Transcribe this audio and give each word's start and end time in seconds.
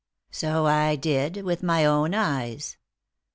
"So 0.31 0.65
I 0.65 0.95
did, 0.95 1.43
with 1.43 1.61
my 1.61 1.85
own 1.85 2.15
eyes." 2.15 2.77